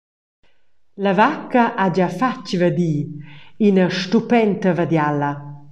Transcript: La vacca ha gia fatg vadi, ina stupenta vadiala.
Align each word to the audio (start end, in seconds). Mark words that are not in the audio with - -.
La 1.03 1.11
vacca 1.19 1.73
ha 1.83 1.87
gia 1.95 2.09
fatg 2.19 2.47
vadi, 2.61 2.95
ina 3.67 3.85
stupenta 3.99 4.69
vadiala. 4.77 5.31